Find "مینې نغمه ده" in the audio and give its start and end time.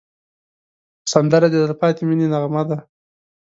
2.07-2.77